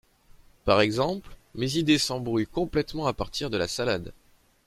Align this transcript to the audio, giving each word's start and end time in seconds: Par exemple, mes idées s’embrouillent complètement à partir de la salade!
Par 0.65 0.81
exemple, 0.81 1.35
mes 1.53 1.77
idées 1.77 1.99
s’embrouillent 1.99 2.47
complètement 2.47 3.05
à 3.05 3.13
partir 3.13 3.51
de 3.51 3.57
la 3.57 3.67
salade! 3.67 4.13